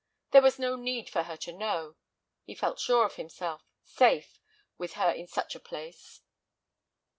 [0.31, 1.95] There was no need for her to know;
[2.41, 4.39] he felt sure of himself, safe
[4.79, 6.21] with her in such a place.